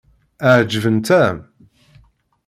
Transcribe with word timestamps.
Ɛeǧbent-am? 0.55 1.37